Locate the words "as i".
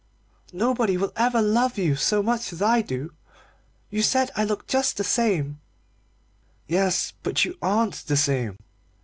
2.51-2.81